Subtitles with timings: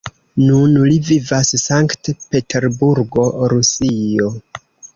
[0.45, 4.35] Nun li vivas St-Peterburgo, Rusio.